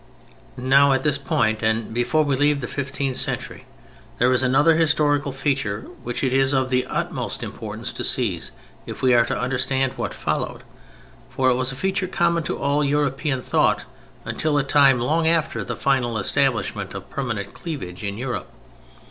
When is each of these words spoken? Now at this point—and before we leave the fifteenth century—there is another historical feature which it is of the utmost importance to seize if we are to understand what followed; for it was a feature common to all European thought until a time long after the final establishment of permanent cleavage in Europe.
Now 0.57 0.93
at 0.93 1.03
this 1.03 1.19
point—and 1.19 1.93
before 1.93 2.23
we 2.23 2.35
leave 2.35 2.59
the 2.59 2.67
fifteenth 2.67 3.17
century—there 3.17 4.31
is 4.31 4.41
another 4.41 4.75
historical 4.75 5.31
feature 5.31 5.81
which 6.01 6.23
it 6.23 6.33
is 6.33 6.53
of 6.53 6.71
the 6.71 6.87
utmost 6.87 7.43
importance 7.43 7.91
to 7.91 8.03
seize 8.03 8.51
if 8.87 9.03
we 9.03 9.13
are 9.13 9.25
to 9.25 9.37
understand 9.39 9.93
what 9.99 10.15
followed; 10.15 10.63
for 11.29 11.51
it 11.51 11.55
was 11.55 11.71
a 11.71 11.75
feature 11.75 12.07
common 12.07 12.41
to 12.45 12.57
all 12.57 12.83
European 12.83 13.43
thought 13.43 13.85
until 14.25 14.57
a 14.57 14.63
time 14.63 14.99
long 14.99 15.27
after 15.27 15.63
the 15.63 15.75
final 15.75 16.17
establishment 16.17 16.95
of 16.95 17.07
permanent 17.11 17.53
cleavage 17.53 18.03
in 18.03 18.17
Europe. 18.17 18.49